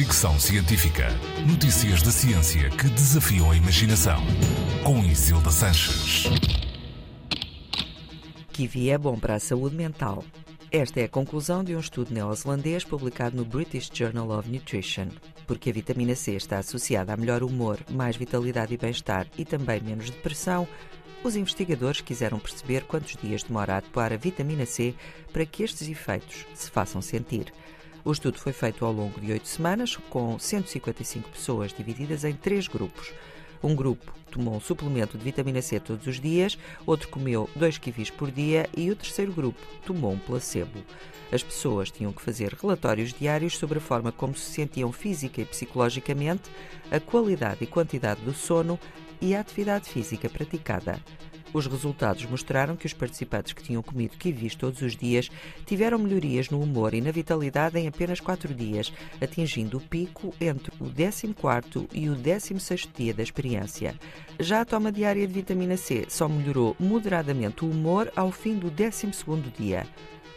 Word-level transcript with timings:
Fricção 0.00 0.40
Científica. 0.40 1.08
Notícias 1.46 2.00
da 2.00 2.10
ciência 2.10 2.70
que 2.70 2.88
desafiam 2.88 3.50
a 3.50 3.54
imaginação. 3.54 4.18
Com 4.82 5.04
Isilda 5.04 5.50
Sanches. 5.50 6.24
Kiwi 8.50 8.88
é 8.88 8.96
bom 8.96 9.18
para 9.18 9.34
a 9.34 9.38
saúde 9.38 9.76
mental. 9.76 10.24
Esta 10.72 11.00
é 11.00 11.04
a 11.04 11.08
conclusão 11.08 11.62
de 11.62 11.76
um 11.76 11.80
estudo 11.80 12.14
neozelandês 12.14 12.82
publicado 12.82 13.36
no 13.36 13.44
British 13.44 13.90
Journal 13.92 14.30
of 14.30 14.48
Nutrition. 14.48 15.08
Porque 15.46 15.68
a 15.68 15.72
vitamina 15.74 16.14
C 16.14 16.34
está 16.34 16.56
associada 16.56 17.12
a 17.12 17.16
melhor 17.18 17.42
humor, 17.42 17.78
mais 17.90 18.16
vitalidade 18.16 18.72
e 18.72 18.78
bem-estar 18.78 19.26
e 19.36 19.44
também 19.44 19.82
menos 19.82 20.08
depressão, 20.08 20.66
os 21.22 21.36
investigadores 21.36 22.00
quiseram 22.00 22.38
perceber 22.38 22.84
quantos 22.84 23.18
dias 23.22 23.42
demora 23.42 23.74
a 23.74 23.76
atuar 23.76 24.14
a 24.14 24.16
vitamina 24.16 24.64
C 24.64 24.94
para 25.30 25.44
que 25.44 25.62
estes 25.62 25.86
efeitos 25.90 26.46
se 26.54 26.70
façam 26.70 27.02
sentir. 27.02 27.52
O 28.04 28.12
estudo 28.12 28.38
foi 28.38 28.52
feito 28.52 28.84
ao 28.84 28.92
longo 28.92 29.20
de 29.20 29.32
oito 29.32 29.46
semanas, 29.46 29.96
com 30.08 30.38
155 30.38 31.28
pessoas 31.28 31.72
divididas 31.72 32.24
em 32.24 32.32
três 32.32 32.66
grupos. 32.66 33.12
Um 33.62 33.74
grupo 33.74 34.12
tomou 34.30 34.54
um 34.54 34.60
suplemento 34.60 35.18
de 35.18 35.24
vitamina 35.24 35.60
C 35.60 35.78
todos 35.78 36.06
os 36.06 36.18
dias, 36.18 36.56
outro 36.86 37.08
comeu 37.08 37.48
dois 37.54 37.76
kiwis 37.76 38.08
por 38.08 38.30
dia 38.30 38.68
e 38.74 38.90
o 38.90 38.96
terceiro 38.96 39.32
grupo 39.32 39.60
tomou 39.84 40.12
um 40.12 40.18
placebo. 40.18 40.82
As 41.30 41.42
pessoas 41.42 41.90
tinham 41.90 42.12
que 42.12 42.22
fazer 42.22 42.54
relatórios 42.54 43.12
diários 43.12 43.58
sobre 43.58 43.78
a 43.78 43.82
forma 43.82 44.10
como 44.10 44.34
se 44.34 44.50
sentiam 44.50 44.90
física 44.90 45.42
e 45.42 45.44
psicologicamente, 45.44 46.50
a 46.90 46.98
qualidade 46.98 47.62
e 47.62 47.66
quantidade 47.66 48.22
do 48.22 48.32
sono 48.32 48.80
e 49.20 49.34
a 49.34 49.40
atividade 49.40 49.90
física 49.90 50.28
praticada. 50.30 50.98
Os 51.52 51.66
resultados 51.66 52.24
mostraram 52.26 52.76
que 52.76 52.86
os 52.86 52.92
participantes 52.92 53.52
que 53.52 53.62
tinham 53.62 53.82
comido 53.82 54.16
kiwis 54.16 54.54
todos 54.54 54.82
os 54.82 54.96
dias 54.96 55.28
tiveram 55.66 55.98
melhorias 55.98 56.48
no 56.48 56.60
humor 56.60 56.94
e 56.94 57.00
na 57.00 57.10
vitalidade 57.10 57.76
em 57.76 57.88
apenas 57.88 58.20
4 58.20 58.54
dias, 58.54 58.92
atingindo 59.20 59.78
o 59.78 59.80
pico 59.80 60.32
entre 60.40 60.72
o 60.78 60.84
14º 60.84 61.88
e 61.92 62.08
o 62.08 62.14
16º 62.14 62.88
dia 62.94 63.12
da 63.12 63.22
experiência. 63.22 63.98
Já 64.38 64.60
a 64.60 64.64
toma 64.64 64.92
diária 64.92 65.26
de 65.26 65.32
vitamina 65.32 65.76
C 65.76 66.06
só 66.08 66.28
melhorou 66.28 66.76
moderadamente 66.78 67.64
o 67.64 67.70
humor 67.70 68.12
ao 68.14 68.30
fim 68.30 68.56
do 68.56 68.70
12º 68.70 69.52
dia. 69.58 69.86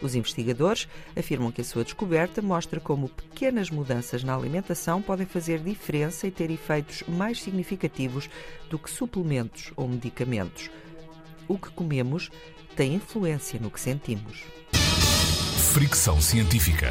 Os 0.02 0.16
investigadores 0.16 0.88
afirmam 1.16 1.52
que 1.52 1.60
a 1.60 1.64
sua 1.64 1.84
descoberta 1.84 2.42
mostra 2.42 2.80
como 2.80 3.08
pequenas 3.08 3.70
mudanças 3.70 4.24
na 4.24 4.34
alimentação 4.34 5.00
podem 5.00 5.24
fazer 5.24 5.60
diferença 5.60 6.26
e 6.26 6.32
ter 6.32 6.50
efeitos 6.50 7.04
mais 7.06 7.40
significativos 7.40 8.28
do 8.68 8.78
que 8.78 8.90
suplementos 8.90 9.72
ou 9.76 9.88
medicamentos 9.88 10.68
o 11.48 11.58
que 11.58 11.70
comemos 11.70 12.30
tem 12.76 12.94
influência 12.94 13.58
no 13.60 13.70
que 13.70 13.80
sentimos. 13.80 14.44
Fricção 15.72 16.20
científica. 16.20 16.88